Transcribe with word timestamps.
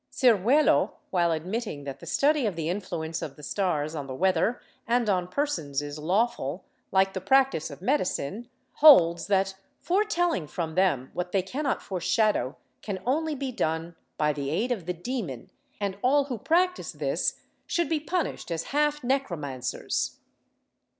Ciruelo, 0.11 0.93
while 1.11 1.31
admitting 1.31 1.83
that 1.83 1.99
the 1.99 2.07
study 2.07 2.47
of 2.47 2.55
the 2.55 2.69
influence 2.69 3.21
of 3.21 3.35
the 3.35 3.43
stars 3.43 3.93
on 3.93 4.07
the 4.07 4.15
weather 4.15 4.59
and 4.87 5.07
on 5.07 5.27
persons 5.27 5.79
is 5.79 5.99
lawful, 5.99 6.65
like 6.91 7.13
the 7.13 7.21
practice 7.21 7.69
of 7.69 7.83
medicine, 7.83 8.49
holds 8.77 9.27
that 9.27 9.53
foretelling 9.79 10.47
from 10.47 10.73
them 10.73 11.11
what 11.13 11.31
they 11.33 11.43
cannot 11.43 11.83
foreshadow 11.83 12.55
can 12.81 12.97
only 13.05 13.35
be 13.35 13.51
done 13.51 13.95
by 14.17 14.33
the 14.33 14.49
aid 14.49 14.71
of 14.71 14.87
the 14.87 14.93
demon, 14.93 15.51
and 15.79 15.99
all 16.01 16.23
who 16.23 16.39
practise 16.39 16.91
this 16.93 17.39
should 17.67 17.87
be 17.87 17.99
punished 17.99 18.49
as 18.49 18.63
half 18.73 19.03
necromancers. 19.03 20.17